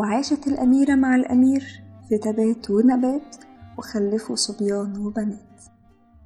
وعاشت 0.00 0.46
الأميرة 0.46 0.94
مع 0.94 1.14
الأمير 1.14 1.82
في 2.08 2.18
تبات 2.18 2.70
ونبات 2.70 3.36
وخلفوا 3.78 4.36
صبيان 4.36 4.98
وبنات. 4.98 5.62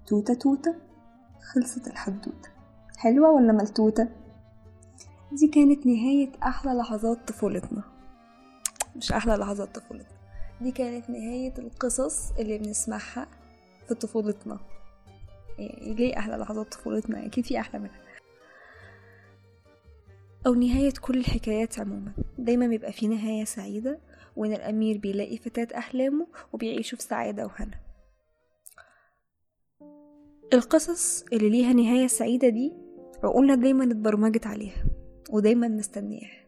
توتة 0.06 0.34
توتة 0.34 0.74
خلصت 1.52 1.86
الحدوتة. 1.86 2.48
حلوة 2.98 3.30
ولا 3.30 3.52
ملتوتة؟ 3.52 4.08
دي 5.32 5.48
كانت 5.48 5.86
نهاية 5.86 6.32
أحلى 6.42 6.72
لحظات 6.72 7.28
طفولتنا. 7.28 7.82
مش 8.96 9.12
أحلى 9.12 9.34
لحظات 9.34 9.74
طفولتنا. 9.74 10.18
دي 10.60 10.70
كانت 10.70 11.10
نهاية 11.10 11.54
القصص 11.58 12.30
اللي 12.38 12.58
بنسمعها 12.58 13.26
في 13.88 13.94
طفولتنا. 13.94 14.58
يعني 15.58 15.94
ليه 15.94 16.18
أحلى 16.18 16.36
لحظات 16.36 16.72
طفولتنا؟ 16.72 17.26
أكيد 17.26 17.44
في 17.44 17.60
أحلى 17.60 17.80
منها. 17.80 18.00
أو 20.46 20.54
نهاية 20.54 20.92
كل 21.00 21.18
الحكايات 21.18 21.78
عموما. 21.78 22.12
دايما 22.38 22.66
بيبقى 22.66 22.92
في 22.92 23.08
نهاية 23.08 23.44
سعيدة 23.44 23.98
وإن 24.36 24.52
الأمير 24.52 24.98
بيلاقي 24.98 25.36
فتاة 25.36 25.78
أحلامه 25.78 26.26
وبيعيشوا 26.52 26.98
في 26.98 27.04
سعادة 27.04 27.46
وهنا 27.46 27.80
القصص 30.52 31.24
اللي 31.32 31.50
ليها 31.50 31.72
نهاية 31.72 32.06
سعيدة 32.06 32.48
دي 32.48 32.72
عقولنا 33.24 33.54
دايما 33.54 33.84
اتبرمجت 33.84 34.46
عليها 34.46 34.84
ودايما 35.30 35.68
مستنياها. 35.68 36.44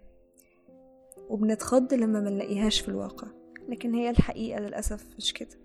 وبنتخض 1.28 1.94
لما 1.94 2.20
منلاقيهاش 2.20 2.80
في 2.80 2.88
الواقع 2.88 3.26
لكن 3.68 3.94
هي 3.94 4.10
الحقيقة 4.10 4.60
للأسف 4.60 5.06
مش 5.16 5.32
كده. 5.32 5.56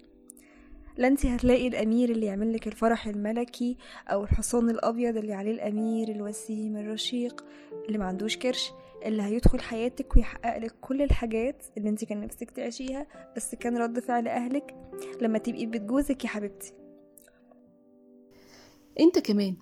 لا 0.98 1.08
انت 1.08 1.26
هتلاقي 1.26 1.68
الأمير 1.68 2.10
اللي 2.10 2.26
يعمل 2.26 2.54
لك 2.54 2.68
الفرح 2.68 3.08
الملكي 3.08 3.78
أو 4.08 4.24
الحصان 4.24 4.70
الأبيض 4.70 5.18
اللي 5.18 5.34
عليه 5.34 5.52
الأمير 5.52 6.10
الوسيم 6.10 6.78
الرشيق 6.78 7.46
اللي 7.88 7.98
ما 7.98 8.06
عندوش 8.06 8.38
كرش 8.38 8.72
اللي 9.06 9.24
هيدخل 9.24 9.60
حياتك 9.60 10.16
ويحقق 10.16 10.58
لك 10.58 10.76
كل 10.82 11.02
الحاجات 11.02 11.64
اللي 11.78 11.90
انت 11.90 12.06
كان 12.06 12.22
نفسك 12.22 12.52
تعيشيها 12.52 13.08
بس 13.36 13.56
كان 13.56 13.78
رد 13.78 14.00
فعل 14.00 14.28
أهلك 14.28 14.76
لما 15.22 15.38
تبقي 15.38 15.66
بيت 15.66 15.82
جوزك 15.82 16.24
يا 16.24 16.30
حبيبتي. 16.30 16.74
انت 19.00 19.20
كمان 19.20 19.56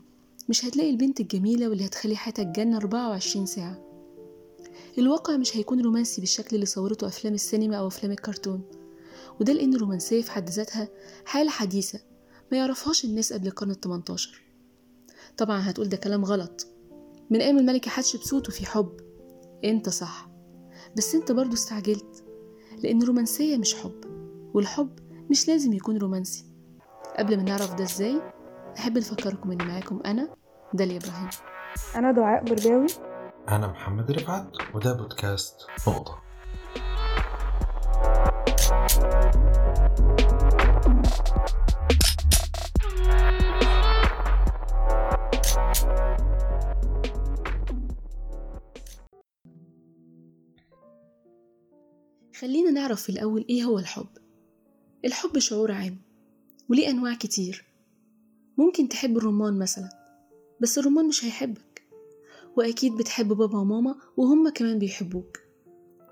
مش 0.49 0.65
هتلاقي 0.65 0.89
البنت 0.89 1.19
الجميلة 1.19 1.69
واللي 1.69 1.85
هتخلي 1.85 2.15
حياتك 2.15 2.47
جنة 2.47 2.77
24 2.77 3.45
ساعة. 3.45 3.85
الواقع 4.97 5.37
مش 5.37 5.57
هيكون 5.57 5.81
رومانسي 5.81 6.21
بالشكل 6.21 6.55
اللي 6.55 6.65
صورته 6.65 7.07
أفلام 7.07 7.33
السينما 7.33 7.77
أو 7.77 7.87
أفلام 7.87 8.11
الكرتون. 8.11 8.61
وده 9.39 9.53
لأن 9.53 9.75
الرومانسية 9.75 10.21
في 10.21 10.31
حد 10.31 10.49
ذاتها 10.49 10.87
حالة 11.25 11.49
حديثة 11.49 11.99
ما 12.51 12.57
يعرفهاش 12.57 13.05
الناس 13.05 13.33
قبل 13.33 13.47
القرن 13.47 13.71
التمنتاشر. 13.71 14.41
طبعا 15.37 15.69
هتقول 15.69 15.89
ده 15.89 15.97
كلام 15.97 16.25
غلط. 16.25 16.67
من 17.29 17.41
أيام 17.41 17.57
الملكة 17.57 17.91
حتشبسوت 17.91 18.49
وفي 18.49 18.65
حب. 18.65 18.97
أنت 19.63 19.89
صح. 19.89 20.29
بس 20.97 21.15
أنت 21.15 21.31
برضو 21.31 21.53
استعجلت. 21.53 22.23
لأن 22.83 23.01
الرومانسية 23.01 23.57
مش 23.57 23.75
حب 23.75 24.01
والحب 24.53 24.99
مش 25.29 25.47
لازم 25.47 25.73
يكون 25.73 25.97
رومانسي. 25.97 26.45
قبل 27.17 27.37
ما 27.37 27.43
نعرف 27.43 27.73
ده 27.75 27.83
إزاي 27.83 28.21
أحب 28.77 28.97
نفكركم 28.97 29.51
إن 29.51 29.67
معاكم 29.67 30.01
أنا 30.05 30.35
داليا 30.73 30.97
إبراهيم. 30.97 31.29
أنا 31.95 32.11
دعاء 32.11 32.43
برباوي 32.43 32.87
أنا 33.49 33.67
محمد 33.67 34.11
رفعت 34.11 34.51
وده 34.75 34.93
بودكاست 34.93 35.55
نقطة. 35.87 36.28
خلينا 52.39 52.71
نعرف 52.71 53.01
في 53.01 53.09
الأول 53.09 53.45
إيه 53.49 53.63
هو 53.63 53.79
الحب. 53.79 54.07
الحب 55.05 55.39
شعور 55.39 55.71
عام 55.71 55.97
وليه 56.69 56.89
أنواع 56.89 57.13
كتير. 57.15 57.65
ممكن 58.57 58.89
تحب 58.89 59.17
الرمان 59.17 59.59
مثلا 59.59 59.89
بس 60.61 60.77
الرمان 60.77 61.07
مش 61.07 61.25
هيحبك. 61.25 61.87
وأكيد 62.57 62.97
بتحب 62.97 63.27
بابا 63.27 63.59
وماما 63.59 63.95
وهما 64.17 64.49
كمان 64.49 64.79
بيحبوك. 64.79 65.37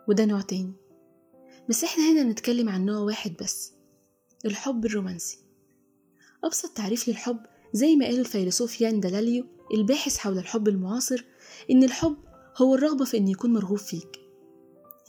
وده 0.08 0.25
نوع 0.25 0.41
تاني. 0.41 0.74
بس 1.69 1.83
إحنا 1.83 2.11
هنا 2.11 2.23
نتكلم 2.23 2.69
عن 2.69 2.85
نوع 2.85 2.97
واحد 3.00 3.33
بس 3.41 3.72
الحب 4.45 4.85
الرومانسي. 4.85 5.38
أبسط 6.44 6.69
تعريف 6.69 7.09
للحب 7.09 7.39
زي 7.73 7.95
ما 7.95 8.05
قال 8.05 8.19
الفيلسوف 8.19 8.81
يان 8.81 9.00
دالاليو 9.00 9.45
الباحث 9.73 10.17
حول 10.17 10.38
الحب 10.38 10.67
المعاصر 10.67 11.25
إن 11.72 11.83
الحب 11.83 12.17
هو 12.57 12.75
الرغبة 12.75 13.05
في 13.05 13.17
إن 13.17 13.28
يكون 13.28 13.53
مرغوب 13.53 13.78
فيك. 13.78 14.19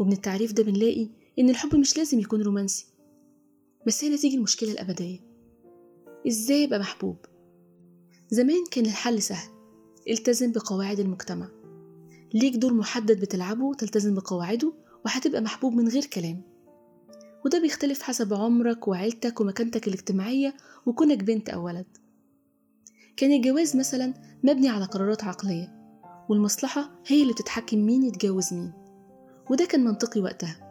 ومن 0.01 0.13
التعريف 0.13 0.53
ده 0.53 0.63
بنلاقي 0.63 1.09
إن 1.39 1.51
الحب 1.51 1.77
مش 1.77 1.99
لازم 1.99 2.19
يكون 2.21 2.43
رومانسي. 2.43 2.87
بس 3.87 4.05
هنا 4.05 4.17
تيجي 4.17 4.37
المشكلة 4.37 4.73
الأبدية. 4.73 5.21
إزاي 6.29 6.65
أبقى 6.65 6.79
محبوب؟ 6.79 7.17
زمان 8.31 8.65
كان 8.71 8.87
الحل 8.87 9.23
سهل 9.23 9.51
التزم 10.09 10.53
بقواعد 10.53 11.01
المجتمع. 11.01 11.49
ليك 12.35 12.57
دور 12.57 12.75
محدد 12.75 13.21
بتلعبه 13.21 13.75
تلتزم 13.75 14.15
بقواعده 14.15 14.73
وهتبقى 15.05 15.41
محبوب 15.41 15.73
من 15.73 15.89
غير 15.89 16.05
كلام. 16.05 16.43
وده 17.45 17.61
بيختلف 17.61 18.03
حسب 18.03 18.35
عمرك 18.35 18.89
وعيلتك 18.89 19.41
ومكانتك 19.41 19.89
الاجتماعية 19.89 20.57
وكونك 20.87 21.25
بنت 21.25 21.49
أو 21.49 21.67
ولد. 21.67 21.87
كان 23.17 23.33
الجواز 23.33 23.77
مثلا 23.77 24.15
مبني 24.45 24.69
على 24.69 24.85
قرارات 24.85 25.25
عقلية 25.25 25.79
والمصلحة 26.29 26.91
هي 27.07 27.23
اللي 27.23 27.33
بتتحكم 27.33 27.79
مين 27.79 28.03
يتجوز 28.03 28.55
مين 28.55 28.73
وده 29.51 29.65
كان 29.65 29.85
منطقي 29.85 30.21
وقتها. 30.21 30.69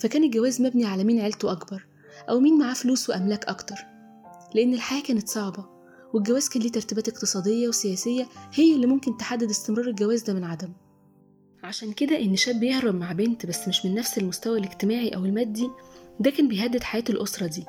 فكان 0.00 0.24
الجواز 0.24 0.62
مبني 0.62 0.84
على 0.84 1.04
مين 1.04 1.20
عيلته 1.20 1.52
أكبر 1.52 1.86
أو 2.28 2.40
مين 2.40 2.58
معاه 2.58 2.74
فلوس 2.74 3.10
وأملاك 3.10 3.44
أكتر 3.44 3.76
لأن 4.54 4.74
الحياة 4.74 5.02
كانت 5.02 5.28
صعبة 5.28 5.66
والجواز 6.14 6.48
كان 6.48 6.62
ليه 6.62 6.72
ترتيبات 6.72 7.08
اقتصادية 7.08 7.68
وسياسية 7.68 8.26
هي 8.54 8.74
اللي 8.74 8.86
ممكن 8.86 9.16
تحدد 9.16 9.50
استمرار 9.50 9.88
الجواز 9.88 10.22
ده 10.22 10.32
من 10.32 10.44
عدم. 10.44 10.72
عشان 11.62 11.92
كده 11.92 12.18
إن 12.18 12.36
شاب 12.36 12.62
يهرب 12.62 12.94
مع 12.94 13.12
بنت 13.12 13.46
بس 13.46 13.68
مش 13.68 13.86
من 13.86 13.94
نفس 13.94 14.18
المستوى 14.18 14.58
الاجتماعي 14.58 15.08
أو 15.08 15.24
المادي 15.24 15.70
ده 16.20 16.30
كان 16.30 16.48
بيهدد 16.48 16.82
حياة 16.82 17.04
الأسرة 17.10 17.46
دي 17.46 17.64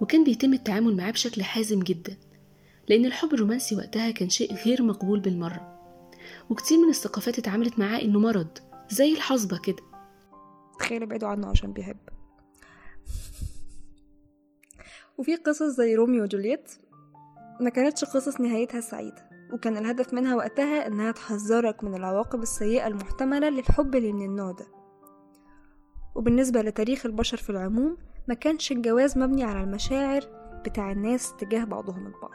وكان 0.00 0.24
بيتم 0.24 0.52
التعامل 0.52 0.96
معاه 0.96 1.10
بشكل 1.10 1.42
حازم 1.42 1.80
جدا 1.80 2.16
لأن 2.88 3.04
الحب 3.04 3.34
الرومانسي 3.34 3.76
وقتها 3.76 4.10
كان 4.10 4.28
شيء 4.30 4.54
غير 4.54 4.82
مقبول 4.82 5.20
بالمرة 5.20 5.72
وكتير 6.50 6.78
من 6.78 6.88
الثقافات 6.88 7.38
اتعاملت 7.38 7.78
معاه 7.78 8.02
إنه 8.02 8.18
مرض 8.18 8.58
زي 8.90 9.12
الحصبة 9.12 9.58
كده. 9.58 9.82
تخيل 10.78 11.02
ابعدوا 11.02 11.28
عنه 11.28 11.48
عشان 11.48 11.72
بيحب. 11.72 11.96
وفي 15.18 15.36
قصص 15.36 15.62
زي 15.76 15.94
روميو 15.94 16.22
وجولييت 16.22 16.72
ما 17.60 17.70
كانتش 17.70 18.04
قصص 18.04 18.40
نهايتها 18.40 18.80
سعيدة. 18.80 19.31
وكان 19.52 19.76
الهدف 19.76 20.14
منها 20.14 20.36
وقتها 20.36 20.86
إنها 20.86 21.12
تحذرك 21.12 21.84
من 21.84 21.94
العواقب 21.94 22.42
السيئة 22.42 22.86
المحتملة 22.86 23.48
للحب 23.48 23.94
اللي 23.94 24.12
من 24.12 24.24
النوع 24.24 24.52
ده. 24.52 24.66
وبالنسبة 26.14 26.62
لتاريخ 26.62 27.06
البشر 27.06 27.36
في 27.36 27.50
العموم 27.50 27.96
ما 28.28 28.34
كانش 28.34 28.72
الجواز 28.72 29.18
مبني 29.18 29.44
على 29.44 29.60
المشاعر 29.64 30.20
بتاع 30.64 30.92
الناس 30.92 31.36
تجاه 31.36 31.64
بعضهم 31.64 32.06
البعض. 32.06 32.30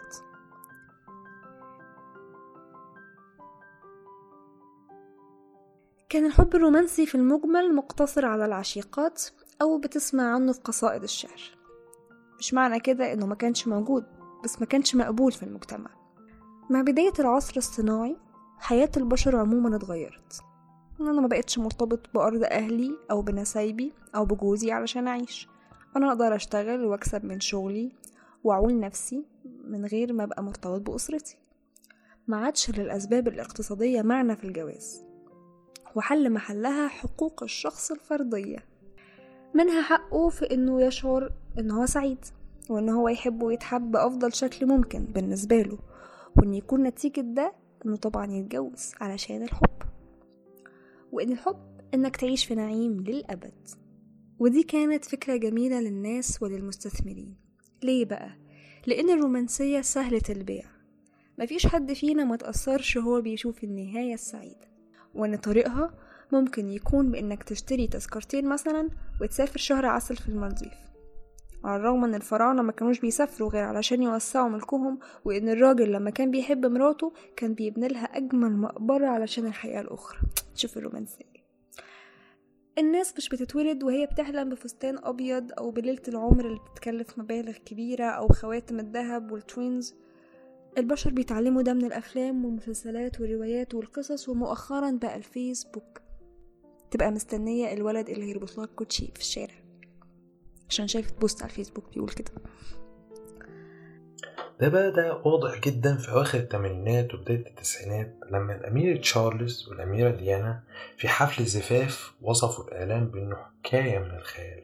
كان 6.09 6.25
الحب 6.25 6.55
الرومانسي 6.55 7.05
في 7.05 7.15
المجمل 7.15 7.75
مقتصر 7.75 8.25
على 8.25 8.45
العشيقات 8.45 9.23
أو 9.61 9.77
بتسمع 9.77 10.33
عنه 10.33 10.51
في 10.51 10.61
قصائد 10.61 11.03
الشعر. 11.03 11.57
مش 12.39 12.53
معنى 12.53 12.79
كده 12.79 13.13
إنه 13.13 13.25
ما 13.25 13.35
كانش 13.35 13.67
موجود 13.67 14.05
بس 14.43 14.59
ما 14.59 14.65
كانش 14.65 14.95
مقبول 14.95 15.31
في 15.31 15.43
المجتمع. 15.43 15.96
مع 16.69 16.81
بداية 16.81 17.13
العصر 17.19 17.53
الصناعي 17.57 18.17
حياة 18.59 18.91
البشر 18.97 19.35
عموما 19.35 19.75
اتغيرت. 19.75 20.41
أنا 21.01 21.21
ما 21.21 21.27
بقتش 21.27 21.59
مرتبط 21.59 21.99
بأرض 22.13 22.43
أهلي 22.43 22.91
أو 23.11 23.21
بنسايبي 23.21 23.93
أو 24.15 24.25
بجوزي 24.25 24.71
علشان 24.71 25.07
أعيش. 25.07 25.47
أنا 25.95 26.07
أقدر 26.07 26.35
أشتغل 26.35 26.85
وأكسب 26.85 27.25
من 27.25 27.39
شغلي 27.39 27.91
وأعول 28.43 28.79
نفسي 28.79 29.25
من 29.67 29.85
غير 29.85 30.13
ما 30.13 30.23
أبقى 30.23 30.43
مرتبط 30.43 30.81
بأسرتي. 30.81 31.37
ما 32.27 32.37
عادش 32.37 32.79
للأسباب 32.79 33.27
الاقتصادية 33.27 34.01
معنى 34.01 34.35
في 34.35 34.43
الجواز. 34.43 35.03
وحل 35.95 36.29
محلها 36.29 36.87
حقوق 36.87 37.43
الشخص 37.43 37.91
الفردية. 37.91 38.57
منها 39.53 39.81
حقه 39.81 40.29
في 40.29 40.53
إنه 40.53 40.81
يشعر 40.81 41.31
إن 41.59 41.71
هو 41.71 41.85
سعيد 41.85 42.25
وإن 42.69 42.89
هو 42.89 43.09
يحب 43.09 43.43
ويتحب 43.43 43.91
بأفضل 43.91 44.33
شكل 44.33 44.65
ممكن 44.65 45.05
بالنسبة 45.05 45.61
له. 45.61 45.77
وإن 46.37 46.53
يكون 46.53 46.83
نتيجة 46.83 47.21
ده 47.21 47.53
إنه 47.85 47.95
طبعا 47.95 48.31
يتجوز 48.31 48.91
علشان 49.01 49.43
الحب. 49.43 49.83
وإن 51.11 51.31
الحب 51.31 51.81
إنك 51.93 52.15
تعيش 52.15 52.45
في 52.45 52.55
نعيم 52.55 53.03
للأبد. 53.03 53.67
ودي 54.39 54.63
كانت 54.63 55.05
فكرة 55.05 55.35
جميلة 55.35 55.79
للناس 55.79 56.41
وللمستثمرين. 56.43 57.35
ليه 57.83 58.05
بقى؟ 58.05 58.29
لأن 58.87 59.09
الرومانسية 59.09 59.81
سهلة 59.81 60.21
البيع. 60.29 60.65
مفيش 61.39 61.67
حد 61.67 61.93
فينا 61.93 62.23
ما 62.23 62.35
تأثرش 62.35 62.97
هو 62.97 63.21
بيشوف 63.21 63.63
النهاية 63.63 64.13
السعيدة. 64.13 64.67
وإن 65.15 65.35
طريقها 65.35 65.93
ممكن 66.33 66.67
يكون 66.69 67.11
بإنك 67.11 67.43
تشتري 67.43 67.87
تذكرتين 67.87 68.49
مثلا 68.49 68.89
وتسافر 69.21 69.59
شهر 69.59 69.85
عسل 69.85 70.15
في 70.15 70.29
المالديف. 70.29 70.73
على 71.63 71.75
الرغم 71.75 72.03
إن 72.03 72.15
الفراعنة 72.15 72.61
ما 72.61 72.71
كانوش 72.71 72.99
بيسافروا 72.99 73.49
غير 73.49 73.63
علشان 73.63 74.03
يوسعوا 74.03 74.49
ملكهم 74.49 74.99
وإن 75.25 75.49
الراجل 75.49 75.91
لما 75.91 76.09
كان 76.09 76.31
بيحب 76.31 76.65
مراته 76.65 77.13
كان 77.35 77.53
بيبني 77.53 77.87
لها 77.87 78.05
أجمل 78.05 78.57
مقبرة 78.57 79.07
علشان 79.07 79.45
الحياة 79.45 79.81
الأخرى. 79.81 80.19
شوف 80.55 80.77
الرومانسية. 80.77 81.37
الناس 82.77 83.13
مش 83.17 83.29
بتتولد 83.29 83.83
وهي 83.83 84.05
بتحلم 84.05 84.49
بفستان 84.49 84.97
أبيض 85.03 85.51
أو 85.57 85.71
بليلة 85.71 86.01
العمر 86.07 86.45
اللي 86.45 86.59
بتتكلف 86.59 87.19
مبالغ 87.19 87.57
كبيرة 87.57 88.05
أو 88.05 88.27
خواتم 88.27 88.79
الذهب 88.79 89.31
والتوينز. 89.31 89.95
البشر 90.77 91.11
بيتعلموا 91.11 91.61
ده 91.61 91.73
من 91.73 91.85
الأفلام 91.85 92.45
والمسلسلات 92.45 93.21
والروايات 93.21 93.75
والقصص 93.75 94.29
ومؤخرا 94.29 94.91
بقى 94.91 95.15
الفيسبوك. 95.15 96.01
تبقى 96.91 97.11
مستنية 97.11 97.73
الولد 97.73 98.09
اللي 98.09 98.25
هيربط 98.25 98.57
لك 98.57 98.69
كوتشي 98.69 99.11
في 99.13 99.19
الشارع. 99.19 99.66
عشان 100.77 100.87
شايفة 100.87 101.13
post 101.19 101.41
على 101.41 101.49
الفيسبوك 101.49 101.83
بيقول 101.93 102.09
كده. 102.09 102.31
ده 104.59 104.69
بقى 104.69 104.91
ده 104.91 105.21
واضح 105.25 105.59
جدا 105.59 105.97
في 105.97 106.11
أواخر 106.11 106.37
الثمانينات 106.39 107.13
وبداية 107.13 107.47
التسعينات 107.47 108.19
لما 108.31 108.55
الأمير 108.55 108.97
تشارلز 108.97 109.67
والأميرة 109.69 110.09
ديانا 110.11 110.63
في 110.97 111.07
حفل 111.07 111.45
زفاف 111.45 112.13
وصفوا 112.21 112.63
الإعلام 112.67 113.05
بأنه 113.07 113.35
حكاية 113.35 113.99
من 113.99 114.11
الخيال. 114.11 114.63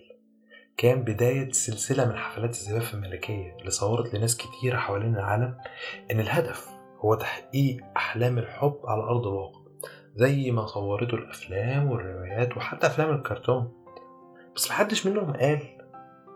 كان 0.77 1.03
بداية 1.03 1.51
سلسلة 1.51 2.05
من 2.05 2.15
حفلات 2.15 2.49
الزفاف 2.49 2.93
الملكية 2.93 3.57
اللي 3.59 3.71
صورت 3.71 4.13
لناس 4.15 4.37
كتير 4.37 4.77
حوالين 4.77 5.15
العالم 5.15 5.57
إن 6.11 6.19
الهدف 6.19 6.67
هو 6.99 7.15
تحقيق 7.15 7.77
أحلام 7.97 8.37
الحب 8.37 8.79
على 8.85 9.03
أرض 9.03 9.27
الواقع 9.27 9.59
زي 10.15 10.51
ما 10.51 10.65
صورته 10.65 11.15
الأفلام 11.15 11.91
والروايات 11.91 12.57
وحتى 12.57 12.87
أفلام 12.87 13.15
الكرتون. 13.15 13.73
بس 14.55 14.69
محدش 14.69 15.07
منهم 15.07 15.33
قال 15.33 15.82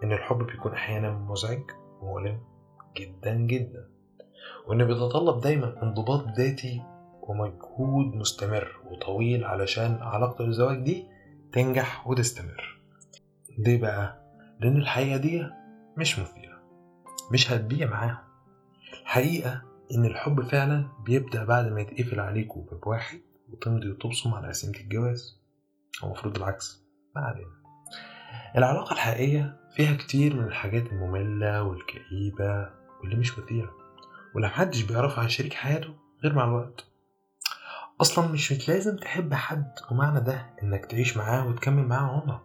إن 0.03 0.11
الحب 0.13 0.37
بيكون 0.37 0.73
أحيانا 0.73 1.11
مزعج 1.11 1.63
ومؤلم 2.01 2.39
جدا 2.97 3.33
جدا 3.35 3.89
وإنه 4.67 4.85
بيتطلب 4.85 5.41
دايما 5.41 5.83
انضباط 5.83 6.27
ذاتي 6.37 6.83
ومجهود 7.21 8.15
مستمر 8.15 8.81
وطويل 8.85 9.43
علشان 9.45 9.97
علاقة 10.01 10.45
الزواج 10.45 10.77
دي 10.83 11.05
تنجح 11.53 12.07
وتستمر. 12.07 12.79
ليه 13.57 13.81
بقى؟ 13.81 14.21
لأن 14.59 14.77
الحقيقة 14.77 15.17
دي 15.17 15.43
مش 15.97 16.19
مثيرة 16.19 16.57
مش 17.31 17.51
هتبيع 17.51 17.89
معاهم. 17.89 18.17
الحقيقة 19.01 19.61
إن 19.91 20.05
الحب 20.05 20.41
فعلا 20.41 20.89
بيبدأ 21.05 21.43
بعد 21.45 21.67
ما 21.67 21.81
يتقفل 21.81 22.19
عليكوا 22.19 22.63
باب 22.63 22.87
واحد 22.87 23.19
وتمضي 23.49 23.89
وتبصم 23.89 24.33
على 24.33 24.47
قسيمة 24.47 24.77
الجواز. 24.79 25.41
أو 26.03 26.07
المفروض 26.07 26.37
العكس. 26.37 26.83
ما 27.15 27.21
علينا. 27.21 27.56
العلاقة 28.57 28.93
الحقيقية 28.93 29.59
فيها 29.71 29.95
كتير 29.97 30.35
من 30.35 30.43
الحاجات 30.43 30.91
المملة 30.91 31.63
والكئيبة 31.63 32.69
واللي 33.01 33.15
مش 33.15 33.39
مثيرة 33.39 33.73
واللي 34.33 34.47
محدش 34.47 34.81
بيعرفها 34.81 35.19
عن 35.23 35.29
شريك 35.29 35.53
حياته 35.53 35.95
غير 36.23 36.33
مع 36.33 36.43
الوقت. 36.43 36.85
أصلا 38.01 38.27
مش 38.27 38.69
لازم 38.69 38.97
تحب 38.97 39.33
حد 39.33 39.71
ومعنى 39.91 40.19
ده 40.19 40.55
إنك 40.63 40.85
تعيش 40.85 41.17
معاه 41.17 41.47
وتكمل 41.47 41.87
معاه 41.87 42.21
عمرك. 42.21 42.43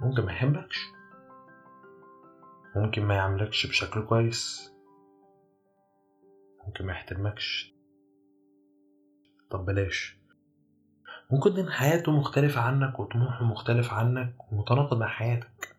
ممكن 0.00 0.22
ما 0.24 0.32
يحبكش. 0.32 0.78
ممكن 2.76 3.04
ما 3.04 3.14
يعاملكش 3.14 3.66
بشكل 3.66 4.02
كويس. 4.02 4.72
ممكن 6.66 6.86
ما 6.86 6.92
يحترمكش. 6.92 7.74
طب 9.50 9.64
بلاش. 9.64 10.19
ممكن 11.32 11.56
إن 11.58 11.70
حياته 11.70 12.12
مختلفة 12.12 12.60
عنك 12.60 13.00
وطموحه 13.00 13.44
مختلف 13.44 13.92
عنك 13.92 14.52
ومتناقض 14.52 14.96
مع 14.98 15.08
حياتك. 15.08 15.76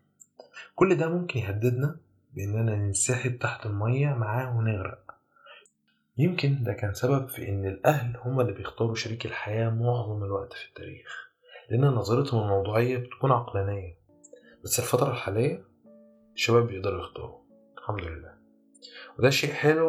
كل 0.74 0.94
ده 0.96 1.08
ممكن 1.08 1.38
يهددنا 1.40 1.96
بإننا 2.34 2.76
ننسحب 2.76 3.38
تحت 3.38 3.66
المية 3.66 4.08
معاه 4.08 4.56
ونغرق. 4.56 5.14
يمكن 6.18 6.62
ده 6.62 6.72
كان 6.72 6.94
سبب 6.94 7.28
في 7.28 7.48
إن 7.48 7.66
الأهل 7.66 8.16
هما 8.16 8.42
اللي 8.42 8.52
بيختاروا 8.52 8.94
شريك 8.94 9.26
الحياة 9.26 9.70
معظم 9.70 10.24
الوقت 10.24 10.52
في 10.52 10.68
التاريخ. 10.68 11.28
لأن 11.70 11.84
نظرتهم 11.84 12.42
الموضوعية 12.42 12.98
بتكون 12.98 13.32
عقلانية. 13.32 13.94
بس 14.64 14.78
الفترة 14.80 15.10
الحالية 15.10 15.64
الشباب 16.34 16.66
بيقدروا 16.66 17.00
يختاروا 17.00 17.38
الحمد 17.78 18.00
لله. 18.00 18.34
وده 19.18 19.30
شيء 19.30 19.52
حلو 19.52 19.88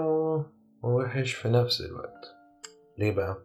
ووحش 0.83 1.33
في 1.33 1.50
نفس 1.50 1.81
الوقت. 1.81 2.36
ليه 2.98 3.12
بقى؟ 3.12 3.38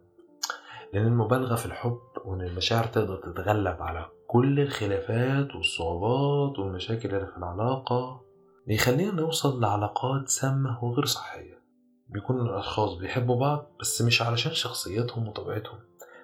لأن 0.93 1.05
المبالغة 1.05 1.55
في 1.55 1.65
الحب 1.65 1.99
وإن 2.25 2.41
المشاعر 2.41 2.83
تقدر 2.83 3.15
تتغلب 3.15 3.81
على 3.81 4.09
كل 4.27 4.59
الخلافات 4.59 5.55
والصعوبات 5.55 6.59
والمشاكل 6.59 7.15
اللي 7.15 7.27
في 7.27 7.37
العلاقة 7.37 8.21
بيخلينا 8.67 9.11
نوصل 9.11 9.61
لعلاقات 9.61 10.27
سامة 10.29 10.83
وغير 10.83 11.05
صحية. 11.05 11.59
بيكون 12.07 12.41
الأشخاص 12.41 12.93
بيحبوا 12.93 13.39
بعض 13.39 13.71
بس 13.79 14.01
مش 14.01 14.21
علشان 14.21 14.51
شخصيتهم 14.51 15.27
وطبيعتهم 15.27 15.79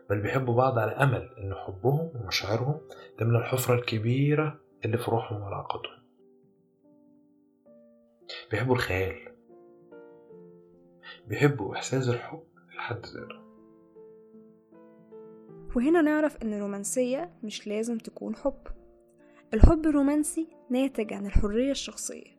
بل 0.10 0.22
بيحبوا 0.22 0.56
بعض 0.56 0.80
على 0.80 0.92
أمل 0.92 1.30
إن 1.38 1.54
حبهم 1.56 2.12
ومشاعرهم 2.16 2.82
تملى 3.18 3.38
الحفرة 3.38 3.76
الكبيرة 3.76 4.60
اللي 4.86 4.98
في 4.98 5.12
روحهم 5.12 5.42
وعلاقتهم. 5.42 6.06
بيحبوا 8.52 8.76
الخيال. 8.76 9.36
بيحبوا 11.28 11.76
إحساس 11.76 12.10
الحب 12.10 12.44
في 12.70 12.80
حد 12.80 13.06
ذاته. 13.06 13.45
وهنا 15.76 16.02
نعرف 16.02 16.38
إن 16.44 16.54
الرومانسية 16.54 17.30
مش 17.44 17.68
لازم 17.68 17.98
تكون 17.98 18.36
حب. 18.36 18.68
الحب 19.54 19.86
الرومانسي 19.86 20.48
ناتج 20.70 21.14
عن 21.14 21.26
الحرية 21.26 21.72
الشخصية 21.72 22.36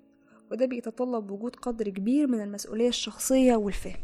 وده 0.50 0.66
بيتطلب 0.66 1.30
وجود 1.30 1.56
قدر 1.56 1.88
كبير 1.88 2.26
من 2.26 2.40
المسؤولية 2.40 2.88
الشخصية 2.88 3.56
والفهم. 3.56 4.00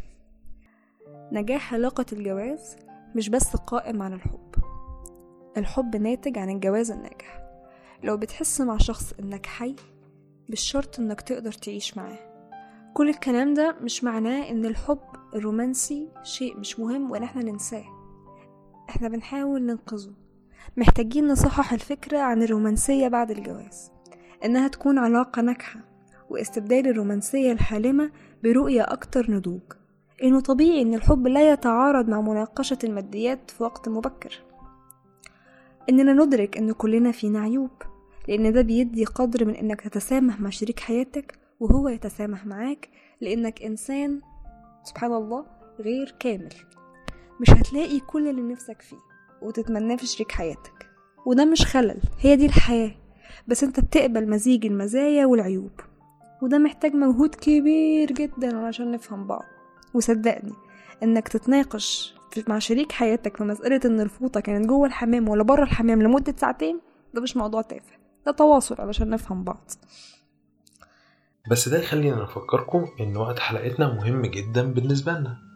نجاح 1.33 1.75
علاقة 1.75 2.07
الجواز 2.13 2.77
مش 3.15 3.29
بس 3.29 3.57
قائم 3.57 4.03
على 4.03 4.15
الحب. 4.15 4.55
الحب 5.57 5.97
ناتج 5.97 6.39
عن 6.39 6.51
الجواز 6.51 6.91
الناجح. 6.91 7.43
لو 8.03 8.17
بتحس 8.17 8.61
مع 8.61 8.79
شخص 8.79 9.13
إنك 9.21 9.47
حي 9.47 9.77
مش 10.49 10.61
شرط 10.61 11.01
إنك 11.01 11.21
تقدر 11.21 11.53
تعيش 11.53 11.97
معاه. 11.97 12.19
كل 12.95 13.09
الكلام 13.09 13.55
ده 13.55 13.77
مش 13.81 14.05
معناه 14.05 14.51
إن 14.51 14.67
الحب 14.67 15.01
الرومانسي 15.35 16.09
شيء 16.23 16.57
مش 16.57 16.79
مهم 16.81 17.11
وإن 17.11 17.23
إحنا 17.23 17.43
ننساه. 17.43 17.85
إحنا 18.93 19.09
بنحاول 19.09 19.63
ننقذه. 19.63 20.13
محتاجين 20.77 21.29
نصحح 21.29 21.73
الفكرة 21.73 22.19
عن 22.19 22.43
الرومانسية 22.43 23.09
بعد 23.09 23.31
الجواز. 23.31 23.91
إنها 24.45 24.69
تكون 24.69 24.99
علاقة 24.99 25.43
ناجحة 25.43 25.81
واستبدال 26.31 26.87
الرومانسية 26.89 27.53
الحالمة 27.53 28.11
برؤية 28.43 28.83
أكتر 28.83 29.31
نضوج. 29.31 29.61
إنه 30.23 30.41
طبيعي 30.41 30.83
إن 30.83 30.95
الحب 30.95 31.27
لا 31.27 31.53
يتعارض 31.53 32.09
مع 32.09 32.21
مناقشة 32.21 32.79
الماديات 32.85 33.51
في 33.51 33.63
وقت 33.63 33.89
مبكر. 33.89 34.43
إننا 35.89 36.13
ندرك 36.13 36.57
إن 36.57 36.73
كلنا 36.73 37.13
فينا 37.13 37.41
عيوب 37.41 37.71
لأن 38.29 38.53
ده 38.53 38.63
بيدي 38.63 39.05
قدر 39.05 39.45
من 39.45 39.55
إنك 39.55 39.81
تتسامح 39.81 40.41
مع 40.41 40.51
شريك 40.51 40.81
حياتك 40.81 41.39
وهو 41.61 41.89
يتسامح 41.89 42.47
معاك 42.47 42.89
لأنك 43.21 43.63
إنسان 43.63 44.21
سبحان 44.85 45.13
الله 45.13 45.47
غير 45.81 46.15
كامل. 46.21 46.55
مش 47.43 47.51
هتلاقي 47.51 48.01
كل 48.01 48.29
اللي 48.29 48.43
نفسك 48.43 48.83
فيه 48.83 48.97
وتتمناه 49.43 49.97
في 49.97 50.07
شريك 50.07 50.33
حياتك. 50.33 50.87
وده 51.27 51.45
مش 51.45 51.67
خلل 51.67 52.01
هي 52.21 52.37
دي 52.37 52.47
الحياة. 52.47 52.95
بس 53.49 53.65
انت 53.65 53.81
بتقبل 53.81 54.31
مزيج 54.31 54.67
المزايا 54.67 55.27
والعيوب. 55.27 55.81
وده 56.43 56.59
محتاج 56.59 56.95
مجهود 56.95 57.35
كبير 57.35 58.13
جدا 58.13 58.59
علشان 58.59 58.93
نفهم 58.93 59.27
بعض. 59.27 59.45
وصدقني 59.95 60.53
انك 61.03 61.29
تتناقش 61.29 62.15
مع 62.49 62.59
شريك 62.59 62.93
حياتك 62.93 63.37
في 63.37 63.45
مسألة 63.45 63.81
إن 63.85 64.01
الفوطة 64.01 64.41
كانت 64.41 64.67
جوه 64.67 64.87
الحمام 64.87 65.29
ولا 65.29 65.43
بره 65.43 65.63
الحمام 65.63 66.03
لمدة 66.03 66.35
ساعتين 66.37 66.81
ده 67.15 67.21
مش 67.21 67.37
موضوع 67.37 67.63
تافه. 67.63 67.97
ده 68.27 68.33
تواصل 68.33 68.81
علشان 68.81 69.11
نفهم 69.11 69.45
بعض. 69.45 69.71
بس 71.51 71.69
ده 71.69 71.79
يخلينا 71.79 72.23
نفكركم 72.23 72.87
إن 73.01 73.17
وقت 73.17 73.39
حلقتنا 73.39 73.95
مهم 73.95 74.23
جدا 74.27 74.73
بالنسبة 74.73 75.13
لنا. 75.13 75.52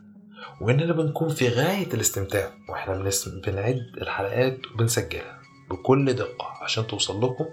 وإننا 0.61 0.93
بنكون 0.93 1.29
في 1.29 1.49
غاية 1.49 1.95
الاستمتاع 1.95 2.51
وإحنا 2.69 3.11
بنعد 3.47 3.81
الحلقات 4.03 4.59
وبنسجلها 4.75 5.41
بكل 5.71 6.13
دقة 6.13 6.47
عشان 6.63 6.87
توصل 6.87 7.25
لكم 7.25 7.47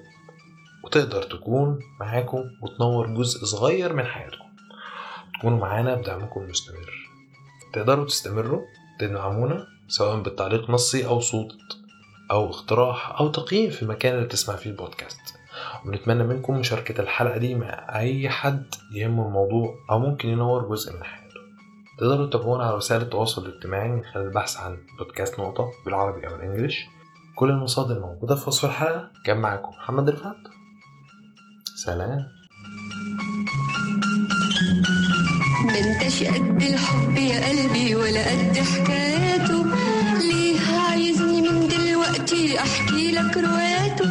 وتقدر 0.84 1.24
تكون 1.24 1.80
معاكم 2.00 2.44
وتنور 2.62 3.08
جزء 3.08 3.46
صغير 3.46 3.94
من 3.94 4.04
حياتكم. 4.06 4.46
تكونوا 5.40 5.60
معانا 5.60 5.96
بدعمكم 5.96 6.42
المستمر. 6.42 7.10
تقدروا 7.74 8.06
تستمروا 8.06 8.62
تدعمونا 9.00 9.68
سواء 9.88 10.20
بالتعليق 10.22 10.70
نصي 10.70 11.06
أو 11.06 11.20
صوت 11.20 11.54
أو 12.32 12.50
اقتراح 12.50 13.20
أو 13.20 13.28
تقييم 13.28 13.70
في 13.70 13.84
المكان 13.84 14.16
اللي 14.16 14.26
بتسمع 14.26 14.56
فيه 14.56 14.70
البودكاست. 14.70 15.20
ونتمنى 15.86 16.24
منكم 16.24 16.60
مشاركة 16.60 17.02
الحلقة 17.02 17.38
دي 17.38 17.56
مع 17.56 18.00
أي 18.00 18.30
حد 18.30 18.76
يهمه 18.94 19.28
الموضوع 19.28 19.76
أو 19.92 20.00
ممكن 20.00 20.30
ينور 20.30 20.70
جزء 20.70 20.94
من 20.94 21.04
حياته. 21.04 21.23
تقدروا 21.98 22.28
تتابعونا 22.28 22.64
على 22.64 22.76
وسائل 22.76 23.02
التواصل 23.02 23.46
الاجتماعي 23.46 23.88
من 23.88 24.04
خلال 24.04 24.26
البحث 24.28 24.58
عن 24.58 24.78
بودكاست 25.00 25.40
نقطة 25.40 25.72
بالعربي 25.86 26.28
أو 26.28 26.36
الإنجليش. 26.36 26.86
كل 27.36 27.50
المصادر 27.50 28.00
موجودة 28.00 28.36
في 28.36 28.50
وصف 28.50 28.66
الحلقة. 28.66 29.10
كان 29.26 29.38
معاكم 29.38 29.70
محمد 29.70 30.10
رفعت. 30.10 30.36
سلام. 31.76 32.28
ما 35.66 35.80
انتش 35.80 36.24
قد 36.24 36.62
الحب 36.64 37.18
يا 37.18 37.50
قلبي 37.50 37.96
ولا 37.96 38.32
قد 38.32 38.58
حكاياته. 38.58 39.66
ليه 40.20 40.60
عايزني 40.80 41.42
من 41.42 41.68
دلوقتي 41.68 42.60
أحكي 42.60 43.12
لك 43.12 43.38
رواياته. 43.38 44.08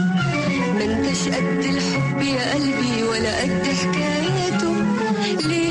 ما 0.75 0.85
انتش 0.85 1.29
قد 1.29 1.65
الحب 1.65 2.23
يا 2.23 2.55
قلبي 2.55 3.03
ولا 3.03 3.43
قد 3.43 3.67
حكاياته. 3.67 4.73
ليه 5.49 5.62